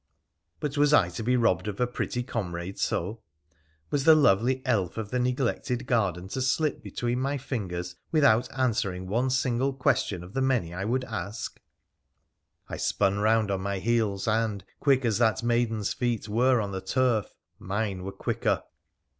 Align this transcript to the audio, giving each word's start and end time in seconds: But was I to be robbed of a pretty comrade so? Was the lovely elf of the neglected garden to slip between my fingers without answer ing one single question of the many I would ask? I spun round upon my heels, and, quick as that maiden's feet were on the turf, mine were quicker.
But 0.59 0.79
was 0.79 0.93
I 0.95 1.09
to 1.09 1.21
be 1.21 1.35
robbed 1.35 1.67
of 1.67 1.79
a 1.79 1.85
pretty 1.85 2.23
comrade 2.23 2.79
so? 2.79 3.21
Was 3.91 4.03
the 4.03 4.15
lovely 4.15 4.63
elf 4.65 4.97
of 4.97 5.11
the 5.11 5.19
neglected 5.19 5.85
garden 5.85 6.27
to 6.29 6.41
slip 6.41 6.81
between 6.81 7.19
my 7.19 7.37
fingers 7.37 7.95
without 8.11 8.49
answer 8.57 8.91
ing 8.91 9.05
one 9.05 9.29
single 9.29 9.73
question 9.73 10.23
of 10.23 10.33
the 10.33 10.41
many 10.41 10.73
I 10.73 10.85
would 10.85 11.03
ask? 11.03 11.59
I 12.67 12.77
spun 12.77 13.19
round 13.19 13.51
upon 13.51 13.61
my 13.61 13.77
heels, 13.77 14.27
and, 14.27 14.65
quick 14.79 15.05
as 15.05 15.19
that 15.19 15.43
maiden's 15.43 15.93
feet 15.93 16.27
were 16.27 16.59
on 16.59 16.71
the 16.71 16.81
turf, 16.81 17.35
mine 17.59 18.01
were 18.03 18.11
quicker. 18.11 18.63